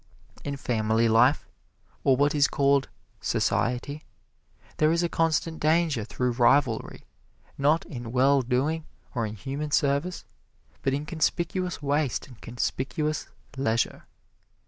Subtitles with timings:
[0.43, 1.47] In family life,
[2.03, 4.01] or what is called "Society,"
[4.77, 7.05] there is a constant danger through rivalry,
[7.55, 10.25] not in well doing or in human service,
[10.81, 14.07] but in conspicuous waste and conspicuous leisure.